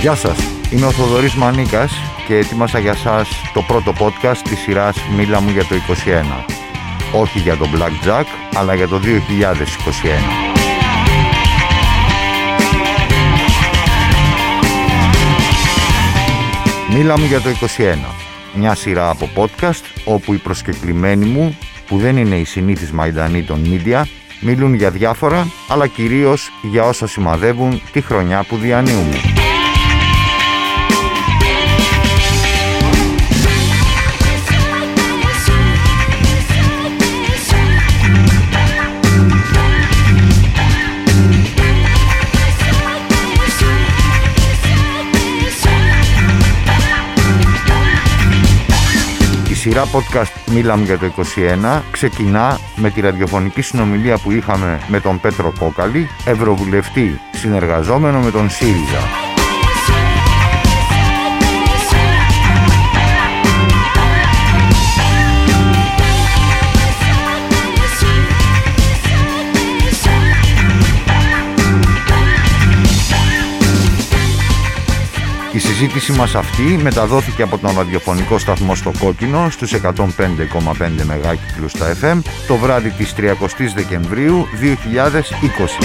[0.00, 0.38] Γεια σας,
[0.70, 1.92] είμαι ο Θοδωρής Μανίκας
[2.26, 6.44] και ετοίμασα για σας το πρώτο podcast της σειράς «Μίλα μου για το 21».
[7.12, 8.24] Όχι για το Blackjack,
[8.54, 9.04] αλλά για το 2021.
[16.94, 17.54] Μίλα μου για το 21.
[18.54, 23.62] Μια σειρά από podcast όπου οι προσκεκλημένοι μου, που δεν είναι οι συνήθεις μαϊντανοί των
[23.64, 24.02] media,
[24.40, 29.29] μιλούν για διάφορα, αλλά κυρίως για όσα σημαδεύουν τη χρονιά που διανύουμε.
[49.70, 51.12] Σειρά podcast Μίλαμε για το
[51.76, 58.30] 21 ξεκινά με τη ραδιοφωνική συνομιλία που είχαμε με τον Πέτρο Κόκαλη, Ευρωβουλευτή συνεργαζόμενο με
[58.30, 59.29] τον ΣΥΡΙΖΑ.
[75.80, 80.06] Συζήτηση μας αυτή μεταδόθηκε από τον ραδιοφωνικό σταθμό στο Κόκκινο στους 105,5
[81.04, 83.32] μεγάκυκλους στα FM το βράδυ της 30
[83.74, 85.84] Δεκεμβρίου 2020.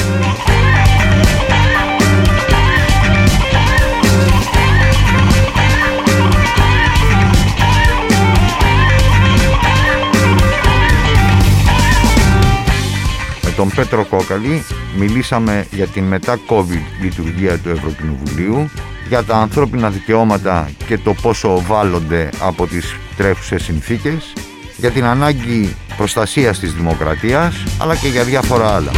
[13.44, 14.64] Με τον Πέτρο Κόκαλη
[14.98, 18.70] μιλήσαμε για την μετά COVID λειτουργία του Ευρωκοινοβουλίου
[19.08, 24.34] για τα ανθρώπινα δικαιώματα και το πόσο βάλλονται από τις τρέχουσες συνθήκες,
[24.78, 28.92] για την ανάγκη προστασίας της δημοκρατίας, αλλά και για διάφορα άλλα.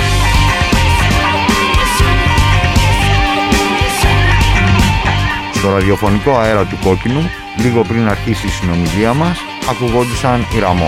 [5.53, 9.37] Στο ραδιοφωνικό αέρα του Κόκκινου, λίγο πριν αρχίσει η συνομιλία μας,
[9.69, 10.87] ακουγόντουσαν οι Ραμό.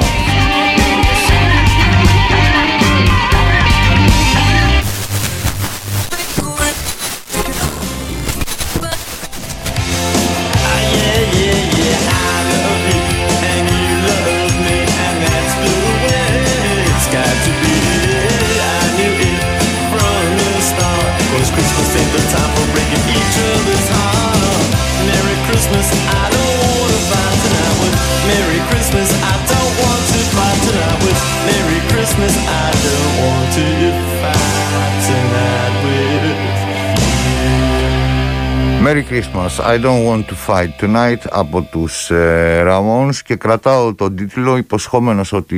[38.91, 44.15] Merry Christmas, I don't want to fight tonight από τους ε, Ramones και κρατάω τον
[44.15, 45.55] τίτλο υποσχόμενος ότι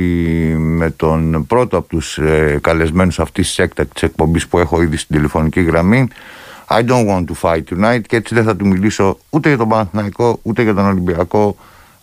[0.58, 5.16] με τον πρώτο από τους ε, καλεσμένους αυτής της έκτακτης εκπομπής που έχω ήδη στην
[5.16, 6.08] τηλεφωνική γραμμή
[6.68, 9.68] I don't want to fight tonight και έτσι δεν θα του μιλήσω ούτε για τον
[9.68, 11.56] Παναθηναϊκό ούτε για τον Ολυμπιακό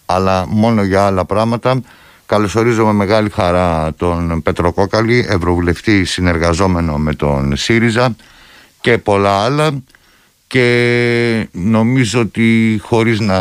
[0.05, 1.81] αλλά μόνο για άλλα πράγματα.
[2.25, 8.15] Καλωσορίζω με μεγάλη χαρά τον Πέτρο Κόκαλη, Ευρωβουλευτή συνεργαζόμενο με τον ΣΥΡΙΖΑ
[8.81, 9.71] και πολλά άλλα
[10.49, 13.39] και νομίζω ότι χωρίς να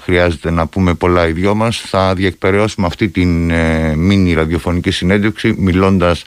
[0.00, 5.54] χρειάζεται να πούμε πολλά οι δυο μας θα διεκπαιρεώσουμε αυτή την ε, μίνι ραδιοφωνική συνέντευξη
[5.58, 6.24] μιλώντας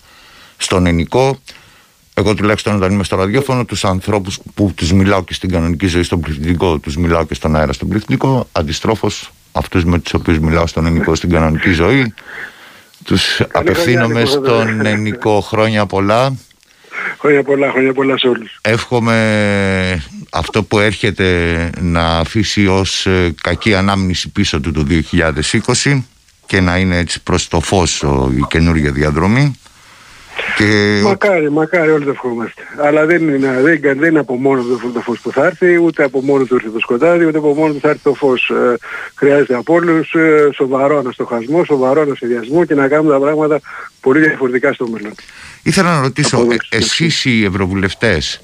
[0.57, 1.39] στον ενικό.
[2.13, 6.03] Εγώ τουλάχιστον όταν είμαι στο ραδιόφωνο τους ανθρώπους που τους μιλάω και στην κανονική ζωή
[6.03, 8.47] στον πληθυντικό τους μιλάω και στον αέρα στον πληθυντικό.
[8.51, 12.13] Αντιστρόφως αυτούς με τους οποίους μιλάω στον ενικό στην κανονική ζωή
[13.03, 15.41] τους απευθύνομαι στον ενικό.
[15.41, 16.35] Χρόνια πολλά.
[17.19, 18.59] Χρόνια πολλά, χρόνια πολλά σε όλους.
[18.61, 26.01] Εύχομαι αυτό που έρχεται να αφήσει ως ε, κακή ανάμνηση πίσω του το 2020
[26.45, 28.03] και να είναι έτσι προς το φως
[28.37, 29.59] η καινούργια διαδρομή.
[30.55, 31.01] Και...
[31.03, 32.61] Μακάρι, μακάρι όλοι το ευχόμαστε.
[32.83, 36.03] Αλλά δεν είναι, δεν, δεν είναι από μόνο το, το φως που θα έρθει, ούτε
[36.03, 38.49] από μόνο του έρθει το σκοτάδι, ούτε από μόνο του θα έρθει το φως.
[38.49, 38.77] Ε,
[39.15, 43.59] χρειάζεται από όλους ε, σοβαρό αναστοχασμό, σοβαρό ανασχεδιασμό και να κάνουμε τα πράγματα
[44.01, 45.13] πολύ διαφορετικά στο μέλλον.
[45.63, 48.39] Ήθελα να ρωτήσω, ε, εσείς οι ευρωβουλευτές,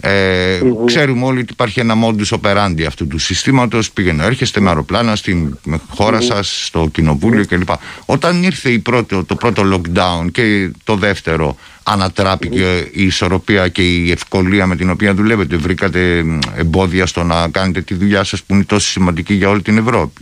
[0.00, 3.90] ε, Ξέρουμε όλοι ότι υπάρχει ένα modus operandi αυτού του συστήματος.
[3.90, 5.58] Πήγαινε, έρχεστε με αεροπλάνα στην
[5.88, 7.68] χώρα σας, στο κοινοβούλιο κλπ.
[8.04, 14.10] Όταν ήρθε η πρώτη, το πρώτο lockdown και το δεύτερο, ανατράπηκε η ισορροπία και η
[14.10, 15.56] ευκολία με την οποία δουλεύετε.
[15.56, 16.24] Βρήκατε
[16.56, 20.20] εμπόδια στο να κάνετε τη δουλειά σας που είναι τόσο σημαντική για όλη την Ευρώπη.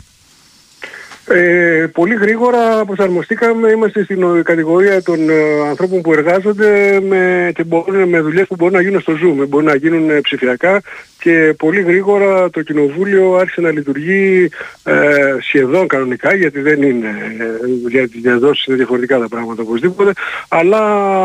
[1.29, 8.09] Ε, πολύ γρήγορα προσαρμοστήκαμε, είμαστε στην κατηγορία των ε, ανθρώπων που εργάζονται με, και μπορούν,
[8.09, 10.81] με δουλειές που μπορούν να γίνουν στο Zoom, μπορούν να γίνουν ε, ψηφιακά
[11.25, 14.51] και πολύ γρήγορα το Κοινοβούλιο άρχισε να λειτουργεί
[14.85, 20.13] ε, σχεδόν κανονικά γιατί δεν είναι, ε, για τις διαδόσεις είναι διαφορετικά τα πράγματα οπωσδήποτε,
[20.49, 20.83] αλλά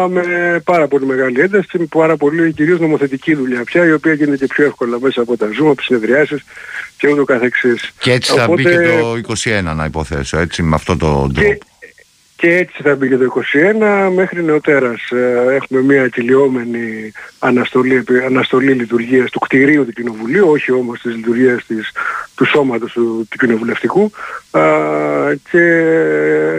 [0.08, 0.24] με
[0.64, 4.46] πάρα πολύ μεγάλη ένταση και με πάρα πολύ κυρίως νομοθετική δουλειά πια η οποία γίνεται
[4.46, 6.44] και πιο εύκολα μέσα από τα Zoom, από τις συνεδριάσεις
[7.00, 7.92] και ούτω καθεξής.
[8.00, 11.58] Και έτσι θα μπει και το 21 να υποθέσω, έτσι με αυτό το τρόπο.
[12.36, 13.26] Και έτσι θα μπει και το
[14.10, 15.10] 21 μέχρι νεοτέρας.
[15.12, 21.66] Ε, έχουμε μια κυλιόμενη αναστολή, αναστολή λειτουργίας του κτηρίου του Κοινοβουλίου, όχι όμως της λειτουργίας
[21.66, 21.92] της,
[22.36, 24.12] του σώματος του, του Κοινοβουλευτικού.
[24.52, 24.62] Α,
[25.52, 25.64] και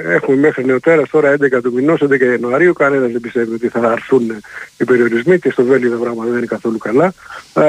[0.09, 2.73] έχουμε μέχρι νεοτέρας τώρα 11 του μηνός, 11 Ιανουαρίου.
[2.73, 4.43] Κανένας δεν πιστεύει ότι θα έρθουν
[4.77, 7.13] οι περιορισμοί και στο Βέλιο τα πράγματα δεν είναι καθόλου καλά.
[7.53, 7.65] Α,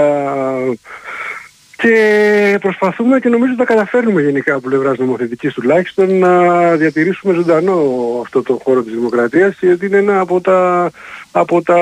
[1.81, 7.81] και προσπαθούμε και νομίζω τα καταφέρνουμε γενικά από πλευράς νομοθετικής τουλάχιστον να διατηρήσουμε ζωντανό
[8.24, 10.92] αυτό το χώρο της δημοκρατίας γιατί είναι ένα από τα,
[11.31, 11.80] από τα,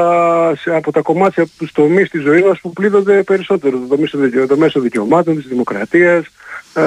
[0.66, 3.78] από τα κομμάτια, από τους τομείς της ζωής μας που πλήττονται περισσότερο.
[3.80, 4.16] Το τομείς
[4.48, 6.25] το μέσο δικαιωμάτων, της δημοκρατίας.
[6.74, 6.81] Ε,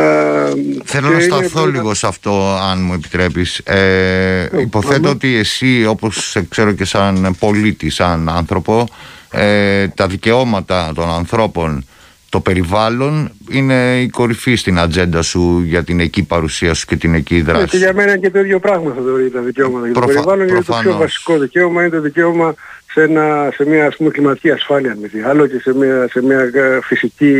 [0.84, 3.58] Θέλω να σταθώ λίγο σε αυτό αν μου επιτρέπεις.
[3.58, 8.88] Ε, υποθέτω ότι εσύ όπως ξέρω και σαν πολίτης, σαν άνθρωπο
[9.30, 11.84] ε, τα δικαιώματα των ανθρώπων
[12.32, 17.14] το περιβάλλον είναι η κορυφή στην ατζέντα σου για την εκεί παρουσία σου και την
[17.14, 17.60] εκεί δράση.
[17.60, 19.86] Ναι, και για μένα και το ίδιο πράγμα θα θεωρεί τα δικαιώματα.
[19.86, 22.54] Για το περιβάλλον είναι το πιο βασικό δικαίωμα, είναι το δικαίωμα
[22.92, 26.22] σε, ένα, σε μια ας πούμε, κλιματική ασφάλεια αν μη άλλο και σε μια, σε
[26.22, 27.34] μια ε, φυσική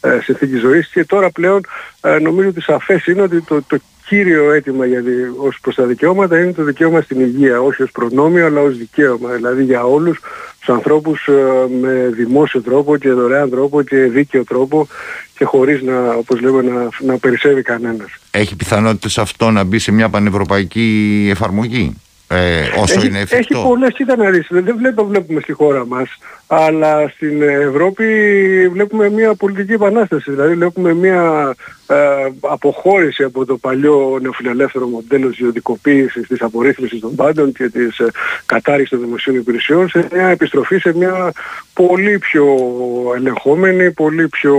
[0.00, 1.60] ε, συνθήκη ζωής και τώρα πλέον
[2.00, 3.78] ε, νομίζω ότι σαφές είναι ότι το, το
[4.10, 5.02] κύριο αίτημα για,
[5.36, 9.30] ως προς τα δικαιώματα είναι το δικαίωμα στην υγεία, όχι ως προνόμιο αλλά ως δικαίωμα,
[9.30, 10.20] δηλαδή για όλους
[10.58, 11.32] τους ανθρώπους ε,
[11.80, 14.88] με δημόσιο τρόπο και δωρεάν τρόπο και δίκαιο τρόπο
[15.34, 18.10] και χωρίς να, όπως λέμε, να, να περισσεύει κανένας.
[18.30, 21.94] Έχει πιθανότητες αυτό να μπει σε μια πανευρωπαϊκή εφαρμογή
[22.32, 25.86] ε, όσο έχει, είναι εφικτό; Έχει πολλές, κοίτα να δεις, δεν βλέπω, βλέπουμε στη χώρα
[25.86, 26.08] μας,
[26.46, 28.04] αλλά στην Ευρώπη
[28.68, 31.54] βλέπουμε μια πολιτική επανάσταση, δηλαδή βλέπουμε μια
[31.90, 37.98] ε, αποχώρηση από το παλιό νεοφιλελεύθερο μοντέλο της ιδιωτικοποίησης, της απορρίθμισης των πάντων και της
[37.98, 38.10] ε,
[38.46, 41.32] κατάρρησης των δημοσίων υπηρεσιών σε μια επιστροφή σε μια
[41.74, 42.46] πολύ πιο
[43.16, 44.56] ελεγχόμενη, πολύ πιο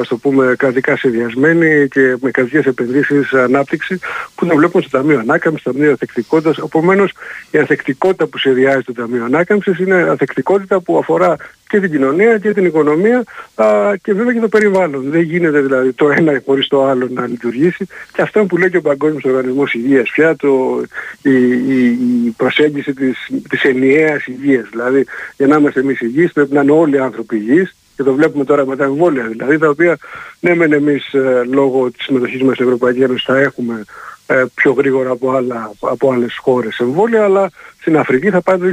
[0.00, 3.98] ας το πούμε κρατικά σχεδιασμένη και με κρατικές επενδύσεις ανάπτυξη
[4.34, 6.58] που να βλέπουμε στο Ταμείο Ανάκαμψης, στο Ταμείο Αθεκτικότητας.
[6.58, 7.12] Επομένως
[7.50, 11.36] η αθεκτικότητα που σχεδιάζει το Ταμείο Ανάκαμψης είναι αθεκτικότητα που αφορά
[11.70, 13.24] και την κοινωνία και την οικονομία
[13.54, 15.10] α, και βέβαια και το περιβάλλον.
[15.10, 18.76] Δεν γίνεται δηλαδή το ένα χωρίς το άλλο να λειτουργήσει και αυτό που λέει και
[18.76, 20.82] ο Παγκόσμιος Οργανισμός Υγείας πια το,
[21.22, 24.68] η, η, η προσέγγιση της, της ενιαίας υγείας.
[24.70, 25.06] Δηλαδή
[25.36, 28.44] για να είμαστε εμείς υγιείς πρέπει να είναι όλοι οι άνθρωποι υγιείς και το βλέπουμε
[28.44, 29.98] τώρα με τα εμβόλια δηλαδή τα οποία
[30.40, 34.19] ναι μεν εμείς ε, λόγω της συμμετοχής μας στην Ευρωπαϊκή Ένωση θα έχουμε ε,
[34.54, 37.50] πιο γρήγορα από, άλλα, από άλλες χώρες εμβόλια, αλλά
[37.80, 38.64] στην Αφρική θα πάει το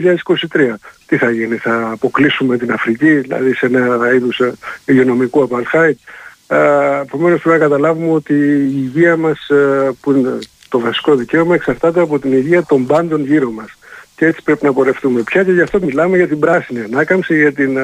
[0.52, 0.74] 2023.
[1.06, 4.54] Τι θα γίνει, θα αποκλείσουμε την Αφρική, δηλαδή σε ένα είδους ε,
[4.86, 5.98] υγειονομικού απαλχάιτ.
[6.48, 6.58] Ε,
[7.02, 10.38] επομένως πρέπει να καταλάβουμε ότι η υγεία μας, ε, που είναι
[10.70, 13.78] το βασικό δικαίωμα, εξαρτάται από την υγεία των πάντων γύρω μας.
[14.18, 17.54] Και έτσι πρέπει να πορευτούμε πια και γι' αυτό μιλάμε για την πράσινη ανάκαμψη, για
[17.54, 17.78] την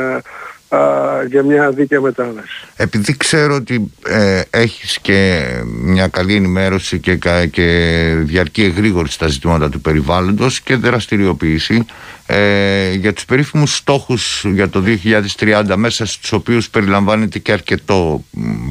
[1.29, 2.65] για μια δίκαια μετάβαση.
[2.75, 7.15] Επειδή ξέρω ότι ε, έχεις και μια καλή ενημέρωση και,
[7.51, 7.67] και
[8.19, 11.85] διαρκή εγρήγορση στα ζητήματα του περιβάλλοντος και δραστηριοποίηση
[12.25, 14.83] ε, για τους περίφημους στόχους για το
[15.37, 18.23] 2030 μέσα στους οποίους περιλαμβάνεται και αρκετό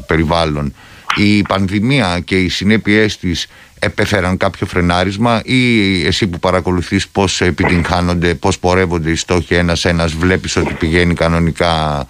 [0.07, 0.75] περιβάλλον
[1.17, 3.47] η πανδημία και οι συνέπειές της
[3.85, 10.57] επέφεραν κάποιο φρενάρισμα ή εσύ που παρακολουθείς πώς επιτυγχάνονται, πώς πορεύονται οι στόχοι ένας-ένας βλέπεις
[10.57, 12.07] ότι πηγαίνει κανονικά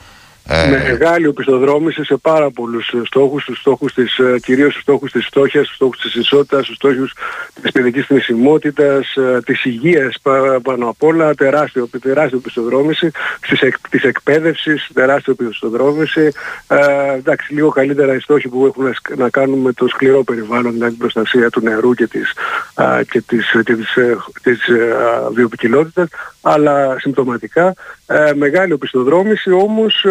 [0.49, 0.69] ε...
[0.69, 5.67] Μεγάλη οπισθοδρόμηση σε πάρα πολλούς στόχους, τους στόχους της, ε, κυρίως τους στόχους της φτώχειας,
[5.67, 7.15] τους στόχους της ισότητας, τους στόχους
[7.63, 10.17] της παιδικής θνησιμότητας, ε, της υγείας
[10.63, 13.11] πάνω απ' όλα, τεράστιο, τεράστιο οπισθοδρόμηση,
[13.49, 16.33] της, εκ, της εκπαίδευσης, τεράστιο οπισθοδρόμηση.
[16.67, 20.91] Ε, εντάξει, λίγο καλύτερα οι στόχοι που έχουν να κάνουν με το σκληρό περιβάλλον, δηλαδή
[20.91, 22.33] την προστασία του νερού και της,
[22.75, 24.59] α, και της, και της, ε, της,
[25.61, 25.71] της
[26.43, 27.75] αλλά συμπτωματικά.
[28.07, 30.07] Ε, μεγάλη οπισθοδρόμηση, όμως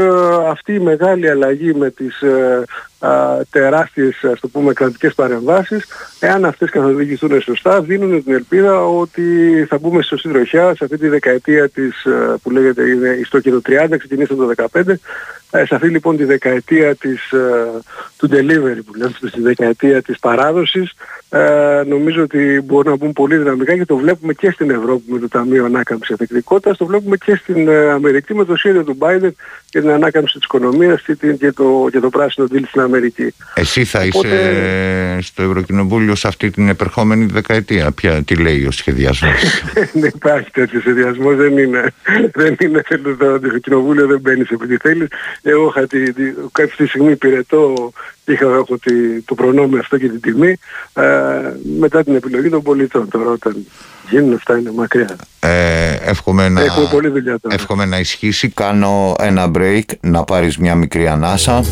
[0.50, 2.91] αυτή η μεγάλη αλλαγή με τις ε, α,
[3.50, 5.86] τεράστιες ας το πούμε κρατικές παρεμβάσεις.
[6.20, 9.22] Εάν αυτές καθοδηγηθούν σωστά δίνουν την ελπίδα ότι
[9.70, 13.40] θα μπούμε στη σωστή τροχιά σε αυτή τη δεκαετία της, ε, που λέγεται είναι στο
[13.40, 15.00] και το 30 ξεκινήσαμε το 15
[15.52, 17.68] ε, σε αυτή λοιπόν τη δεκαετία της, ε,
[18.18, 20.94] του delivery που λέμε, στη δεκαετία της παράδοσης
[21.30, 25.20] ε, νομίζω ότι μπορούν να μπουν πολύ δυναμικά και το βλέπουμε και στην Ευρώπη με
[25.20, 29.30] το Ταμείο Ανάκαμψης Εφεκτικότητας, το βλέπουμε και στην Αμερική με το σχέδιο του Biden
[29.72, 33.34] για την ανάκαμψη της οικονομίας και, το, και το πράσινο deal στην Αμερική.
[33.54, 37.92] Εσύ θα είσαι στο Ευρωκοινοβούλιο σε αυτή την επερχόμενη δεκαετία.
[37.92, 41.36] Ποια, τι λέει ο σχεδιασμός; δεν υπάρχει τέτοιο σχεδιασμός.
[41.36, 41.94] Δεν είναι.
[42.34, 42.84] Δεν είναι.
[43.42, 45.08] Το Κοινοβούλιο δεν μπαίνει σε ό,τι θέλεις.
[45.42, 47.92] Εγώ είχα τη, τη, κάποια στιγμή πυρετό
[48.26, 50.58] είχα έχω τη, το προνόμιο αυτό και την τιμή
[50.94, 51.04] ε,
[51.80, 53.10] μετά την επιλογή των πολιτών.
[53.10, 53.68] Τώρα όταν
[54.10, 55.16] γίνουν αυτά είναι μακριά.
[55.40, 57.56] Ε, εύχομαι, να, Έχουμε πολλή δουλειά τώρα.
[57.56, 58.50] εύχομαι να ισχύσει.
[58.50, 61.64] Κάνω ένα break, να πάρεις μια μικρή ανάσα.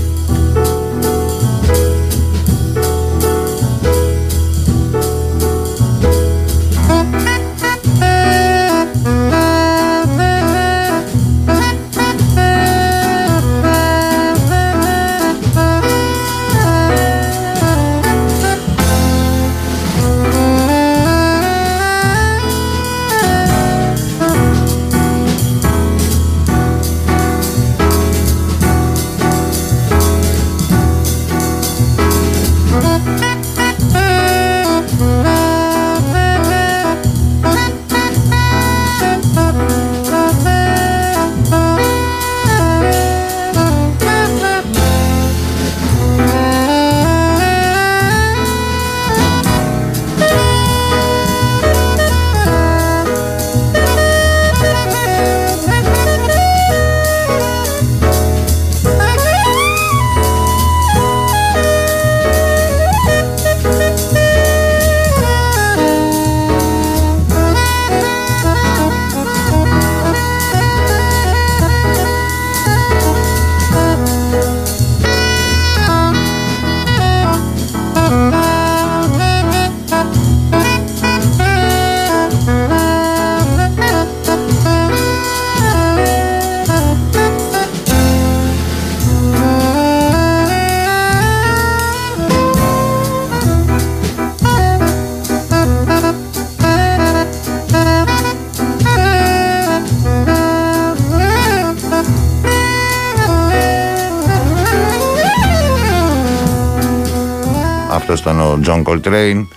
[108.51, 109.48] Ο Τζον Κολτρέιν.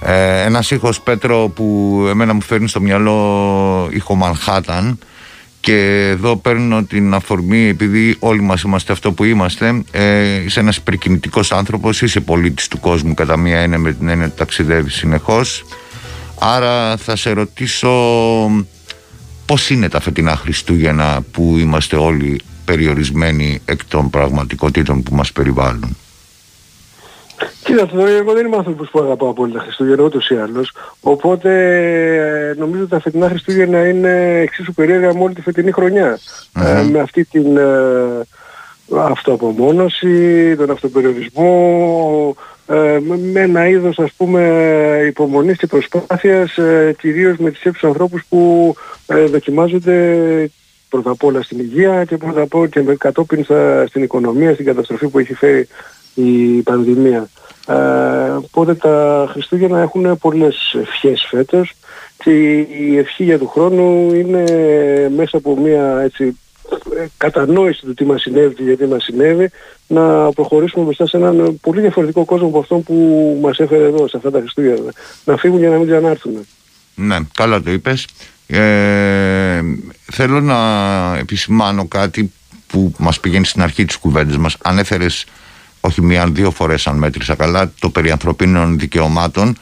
[0.00, 4.98] Ε, ένας ήχος Πέτρο που εμένα μου φέρνει στο μυαλό ήχο Μανχάταν.
[5.60, 9.82] Και εδώ παίρνω την αφορμή επειδή όλοι μας είμαστε αυτό που είμαστε.
[9.90, 14.26] Ε, είσαι ένας υπερκινητικός άνθρωπος είσαι πολίτης του κόσμου κατά μία έννοια με την έννοια
[14.26, 15.64] ότι ταξιδεύεις συνεχώς.
[16.38, 17.90] Άρα θα σε ρωτήσω
[19.46, 25.96] πώς είναι τα φετινά Χριστούγεννα που είμαστε όλοι περιορισμένοι εκ των πραγματικότητων που μας περιβάλλουν;
[27.76, 27.88] Κοίτα,
[28.18, 30.72] εγώ δεν είμαι άνθρωπος που αγαπάω πολύ τα Χριστούγεννα ούτως ή άλλως.
[31.00, 31.50] Οπότε
[32.50, 36.98] ε, νομίζω ότι τα φετινά Χριστούγεννα είναι εξίσου περίεργα με όλη τη φετινή Ε, με
[36.98, 38.26] αυτή την ε,
[38.96, 42.98] αυτοαπομόνωση, τον αυτοπεριορισμό, ε,
[43.32, 44.42] με ένα είδος ας πούμε
[45.06, 48.74] υπομονής και προσπάθειας ε, κυρίως με τις έξω ανθρώπους που
[49.06, 50.50] ε, δοκιμάζονται
[50.88, 53.44] πρώτα απ' όλα στην υγεία και πρώτα απ' όλα και κατόπιν
[53.88, 55.68] στην οικονομία, στην καταστροφή που έχει φέρει
[56.14, 57.28] η πανδημία.
[57.66, 57.74] Ε,
[58.40, 61.74] οπότε τα Χριστούγεννα έχουν πολλές ευχές φέτος
[62.16, 64.44] και η ευχή για του χρόνου είναι
[65.16, 66.38] μέσα από μια έτσι,
[67.16, 69.50] κατανόηση του τι μας συνέβη και γιατί μας συνέβη
[69.86, 74.16] να προχωρήσουμε μπροστά σε έναν πολύ διαφορετικό κόσμο από αυτόν που μας έφερε εδώ σε
[74.16, 74.92] αυτά τα Χριστούγεννα.
[75.24, 76.46] Να φύγουν για να μην ξανάρθουν.
[76.94, 78.06] Ναι, καλά το είπες.
[78.46, 79.60] Ε,
[80.12, 80.58] θέλω να
[81.18, 82.32] επισημάνω κάτι
[82.66, 84.56] που μας πηγαίνει στην αρχή της κουβέντας μας.
[84.62, 85.26] Ανέφερες
[85.86, 89.56] όχι μία, δύο φορές αν μέτρησα καλά, το περί ανθρωπίνων δικαιωμάτων.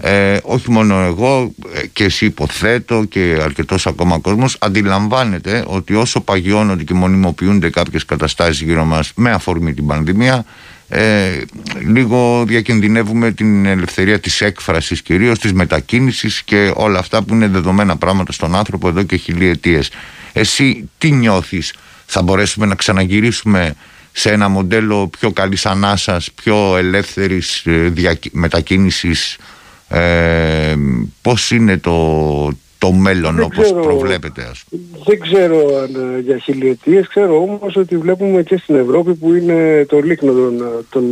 [0.00, 6.20] Ε, όχι μόνο εγώ ε, και εσύ υποθέτω και αρκετός ακόμα κόσμος αντιλαμβάνεται ότι όσο
[6.20, 10.44] παγιώνονται και μονιμοποιούνται κάποιες καταστάσεις γύρω μας με αφορμή την πανδημία
[10.88, 11.40] ε,
[11.88, 17.96] λίγο διακινδυνεύουμε την ελευθερία της έκφρασης κυρίως της μετακίνησης και όλα αυτά που είναι δεδομένα
[17.96, 19.90] πράγματα στον άνθρωπο εδώ και χιλιετίες
[20.32, 21.74] εσύ τι νιώθεις;
[22.06, 23.74] Θα μπορέσουμε να ξαναγυρίσουμε
[24.12, 27.92] σε ένα μοντέλο πιο καλής ανάσας, πιο ελεύθερης ε,
[28.32, 29.36] μετακίνησης
[29.88, 30.74] ε,
[31.22, 34.64] πώς είναι το, το μέλλον δεν όπως ξέρω, προβλέπετε ας
[35.04, 39.84] Δεν ξέρω αν ε, για χιλιετίες, ξέρω όμως ότι βλέπουμε και στην Ευρώπη που είναι
[39.88, 41.04] το λίκνο των, των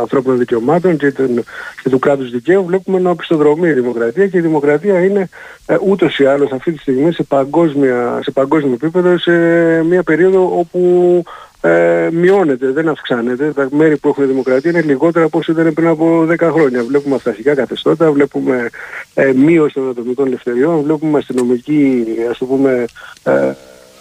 [0.00, 1.44] ανθρώπινων δικαιωμάτων και, τον,
[1.82, 4.26] και του κράτους δικαίου βλέπουμε να οπισθοδρομεί η δημοκρατία.
[4.26, 5.28] Και η δημοκρατία είναι
[5.66, 9.32] ε, ούτως ή άλλως αυτή τη στιγμή σε, παγκόσμια, σε παγκόσμιο επίπεδο σε
[9.82, 11.22] μια περίοδο όπου
[11.64, 13.52] ε, μειώνεται, δεν αυξάνεται.
[13.52, 16.84] Τα μέρη που έχουν δημοκρατία είναι λιγότερα από όσο ήταν πριν από 10 χρόνια.
[16.84, 18.70] Βλέπουμε αυταρχικά καθεστώτα, βλέπουμε
[19.14, 22.84] ε, μείωση των ατομικών ελευθεριών, βλέπουμε αστυνομική, ας το πούμε,
[23.22, 23.52] ε,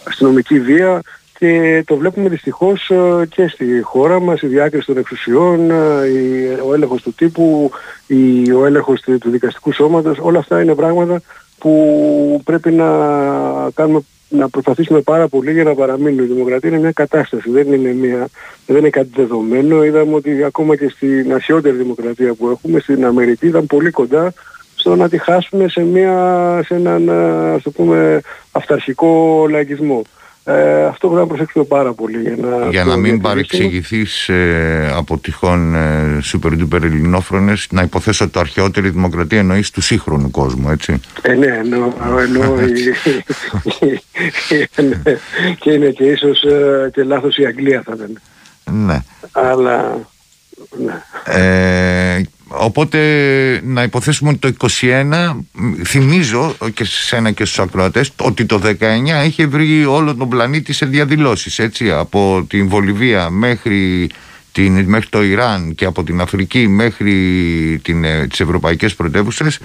[0.03, 1.01] αστυνομική βία
[1.39, 5.75] και και το βλέπουμε δυστυχώς ε, και στη χώρα μας, η διάκριση των εξουσιών, ε,
[6.67, 7.72] ο έλεγχος του τύπου,
[8.58, 11.22] ο έλεγχος του δικαστικού σώματος, όλα αυτά είναι πράγματα
[11.58, 12.86] που πρέπει να
[13.74, 14.00] κάνουμε
[14.37, 18.27] να προσπαθήσουμε πάρα πολύ για να παραμείνει η δημοκρατία είναι μια κατάσταση, δεν είναι, μια,
[18.65, 19.83] δεν είναι κάτι δεδομένο.
[19.83, 24.33] Είδαμε ότι ακόμα και στην ασιότερη δημοκρατία που έχουμε, στην Αμερική ήταν πολύ κοντά
[24.75, 27.09] στο να τη χάσουμε σε, μια, σε έναν
[27.55, 28.21] ας το πούμε,
[28.51, 30.01] αυταρχικό λαϊκισμό.
[30.45, 35.17] Ε, αυτό πρέπει να προσέξουμε πάρα πολύ για να, για να μην παρεξηγηθείς ε, από
[35.17, 40.69] τυχόν ε, super duper ελληνόφρονες να υποθέσω ότι το αρχαιότερη δημοκρατία εννοείς του σύγχρονου κόσμου
[40.69, 41.00] έτσι.
[41.21, 42.55] Ε, ναι εννοώ, εννοώ
[45.59, 48.21] και είναι και ίσως ε, και λάθος η Αγγλία θα ήταν.
[48.71, 49.03] Ναι.
[49.31, 50.07] Αλλά
[50.77, 51.01] ναι.
[51.25, 52.21] Ε,
[52.55, 53.00] Οπότε
[53.63, 55.36] να υποθέσουμε ότι το 21,
[55.86, 60.74] θυμίζω και σε σένα και στους ακροατές, ότι το 19 είχε βρει όλο τον πλανήτη
[60.74, 64.10] σε διαδηλώσεις, έτσι, από την Βολιβία μέχρι,
[64.51, 67.13] την, μέχρι το Ιράν και από την Αφρική μέχρι
[67.83, 69.60] την, ε, τις ευρωπαϊκές πρωτεύουσες,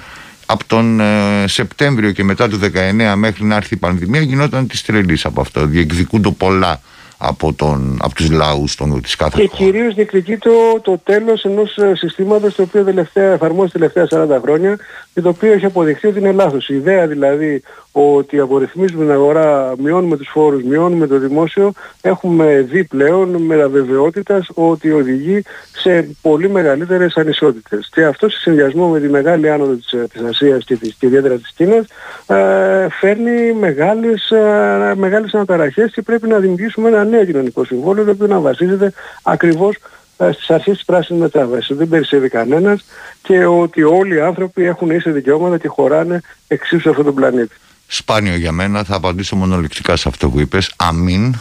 [0.46, 4.82] από τον ε, Σεπτέμβριο και μετά το 19 μέχρι να έρθει η πανδημία γινόταν της
[4.82, 6.80] τρελής από αυτό, διεκδικούνται πολλά
[7.18, 10.50] από, τον, από τους λαούς των, της κάθε Και κυρίως διεκδικεί το,
[10.82, 14.78] το τέλος ενός ε, συστήματος το οποίο τελευταία, εφαρμόζει τελευταία 40 χρόνια
[15.14, 16.68] και το οποίο έχει αποδειχθεί ότι είναι λάθος.
[16.68, 22.84] Η ιδέα δηλαδή ότι απορριθμίζουμε την αγορά, μειώνουμε τους φόρους, μειώνουμε το δημόσιο, έχουμε δει
[22.84, 27.88] πλέον με αβεβαιότητας ότι οδηγεί σε πολύ μεγαλύτερες ανισότητες.
[27.92, 31.06] Και αυτό σε συνδυασμό με τη μεγάλη άνοδο της, ε, της Ασίας και, της, και
[31.06, 31.86] ιδιαίτερα της Κίνας
[32.26, 38.10] ε, φέρνει μεγάλες, ε, μεγάλες αναταραχές και πρέπει να δημιουργήσουμε ένα νέο κοινωνικό συμβόλαιο το
[38.10, 39.76] οποίο να βασίζεται ακριβώς
[40.16, 41.76] ε, στις αρχές της πράσινης μετάβασης.
[41.76, 42.84] Δεν περισσεύει κανένας
[43.22, 47.54] και ότι όλοι οι άνθρωποι έχουν ίσα δικαιώματα και χωράνε εξίσου σε αυτόν τον πλανήτη.
[47.86, 50.72] Σπάνιο για μένα, θα απαντήσω μονολεκτικά σε αυτό που είπες.
[50.76, 51.34] Αμήν.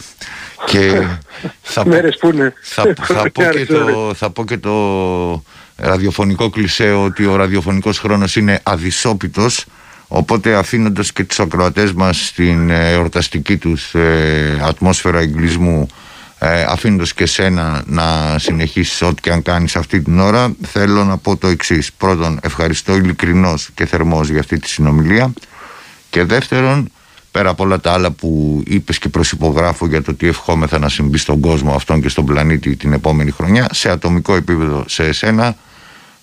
[0.66, 1.06] Και
[1.62, 2.52] θα, Μέρες που είναι.
[2.62, 5.42] Θα, θα, πω και το, θα πω και το
[5.76, 9.64] ραδιοφωνικό κλισέ ότι ο ραδιοφωνικός χρόνος είναι αδυσόπιτος
[10.08, 15.88] οπότε αφήνοντας και τους ακροατές μας στην ε, εορταστική τους ε, ατμόσφαιρα εγκλισμού
[16.38, 21.16] ε, αφήνοντας και σένα να συνεχίσεις ό,τι και αν κάνεις αυτή την ώρα θέλω να
[21.16, 21.92] πω το εξής.
[21.92, 25.32] Πρώτον ευχαριστώ ειλικρινώς και θερμός για αυτή τη συνομιλία.
[26.10, 26.90] Και δεύτερον
[27.30, 31.18] πέρα από όλα τα άλλα που είπες και προσυπογράφω για το τι ευχόμεθα να συμβεί
[31.18, 35.56] στον κόσμο αυτόν και στον πλανήτη την επόμενη χρονιά σε ατομικό επίπεδο σε εσένα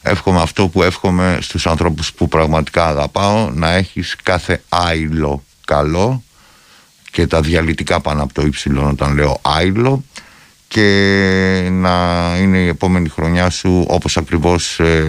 [0.06, 6.24] εύχομαι αυτό που εύχομαι στους ανθρώπους που πραγματικά αγαπάω να έχεις κάθε άϊλο καλό
[7.12, 10.04] και τα διαλυτικά πάνω από το ύψιλο όταν λέω άϊλο
[10.68, 11.98] και να
[12.42, 15.04] είναι η επόμενη χρονιά σου όπως ακριβώς ε,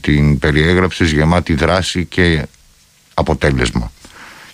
[0.00, 2.46] την περιέγραψες γεμάτη δράση και
[3.14, 3.92] αποτέλεσμα.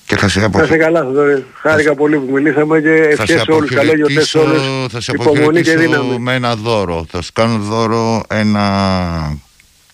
[0.06, 0.78] Και θα σε αποχαιρετήσω.
[0.78, 3.70] Θα καλά, θα Χάρηκα πολύ που μιλήσαμε και ευχές σε όλους.
[3.70, 4.62] Καλό γιορτές σε όλους.
[4.92, 7.06] Θα σε αποχαιρετήσω με ένα δώρο.
[7.10, 9.38] Θα σου κάνω δώρο ένα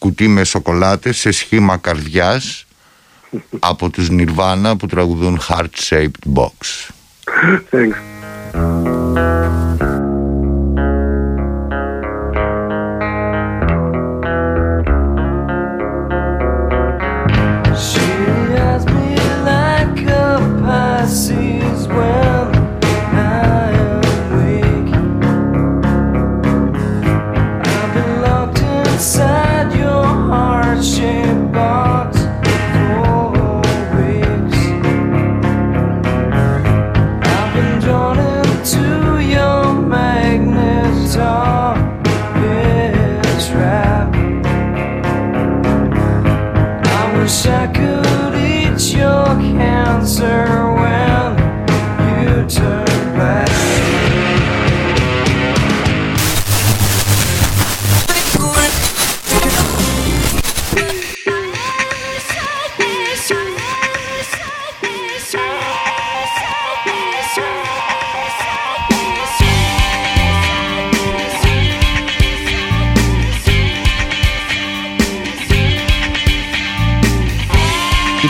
[0.03, 2.67] κουτί με σοκολάτες σε σχήμα καρδιάς
[3.59, 6.51] από τους Nirvana που τραγουδούν Heart Shaped Box.
[7.71, 9.32] Thanks.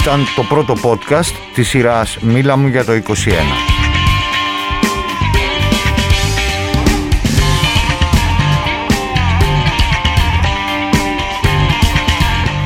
[0.02, 3.00] Ήταν το πρώτο podcast της σειράς «Μίλα μου για το 21».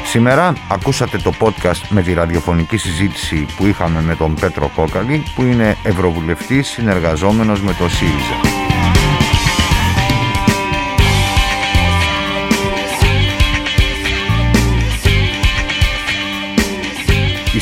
[0.05, 5.43] Σήμερα ακούσατε το podcast με τη ραδιοφωνική συζήτηση που είχαμε με τον Πέτρο Κόκαλη που
[5.43, 8.56] είναι Ευρωβουλευτής συνεργαζόμενος με το ΣΥΡΙΖΑ.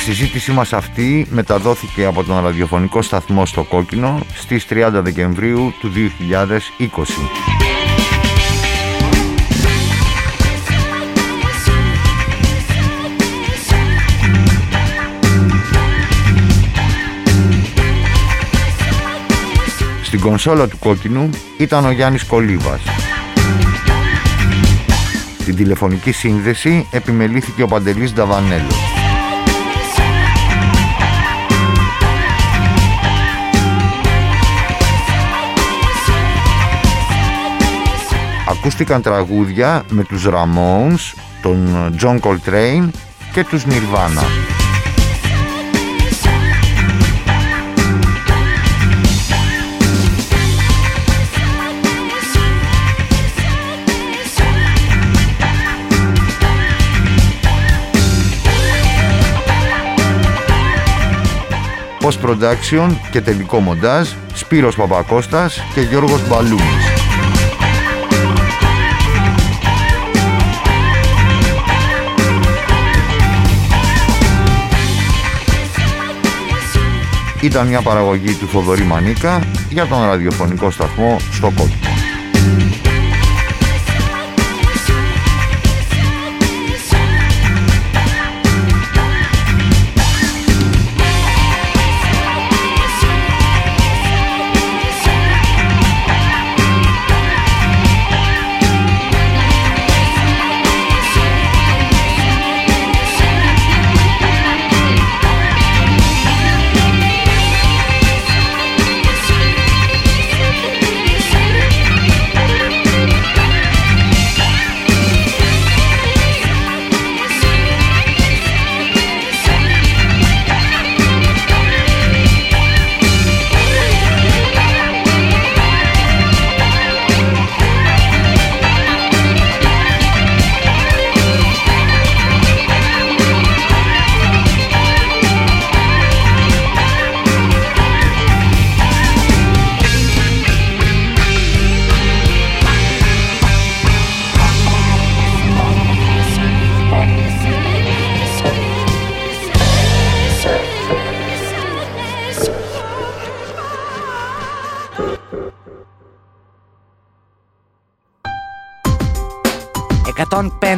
[0.04, 6.08] Συζήτησή μας αυτή μεταδόθηκε από τον ραδιοφωνικό σταθμό στο Κόκκινο στις 30 Δεκεμβρίου του 2020.
[20.02, 22.80] Στην κονσόλα του κόκκινου ήταν ο Γιάννης Κολίβας.
[25.40, 29.03] Στην τηλεφωνική σύνδεση επιμελήθηκε ο Παντελής Νταβανέλος.
[38.48, 41.68] Ακούστηκαν τραγούδια με τους Ramones, τον
[42.00, 42.88] John Coltrane
[43.32, 44.24] και τους Nirvana.
[62.00, 66.93] Post Production και τελικό μοντάζ Σπύρος Παπακώστας και Γιώργος Μπαλούνης.
[77.44, 82.73] Ήταν μια παραγωγή του Θοδωρή Μανίκα για τον ραδιοφωνικό σταθμό στο Κόκκινο.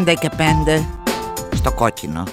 [0.06, 0.42] 5 και 5
[1.54, 2.24] στο κόκκινο.